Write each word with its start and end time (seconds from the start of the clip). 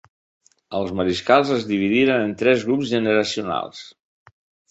Els 0.79 0.93
mariscals 0.99 1.51
es 1.57 1.67
dividiren 1.73 2.25
en 2.29 2.33
tres 2.41 2.65
grups 2.69 2.89
generacionals. 2.95 3.83